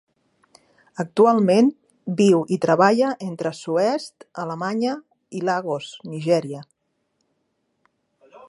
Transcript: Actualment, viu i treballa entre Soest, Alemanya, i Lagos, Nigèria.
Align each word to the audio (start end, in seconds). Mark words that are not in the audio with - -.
Actualment, 1.03 1.67
viu 2.21 2.39
i 2.57 2.59
treballa 2.63 3.11
entre 3.27 3.53
Soest, 3.59 4.27
Alemanya, 4.47 4.97
i 5.41 5.45
Lagos, 5.51 5.95
Nigèria. 6.15 6.65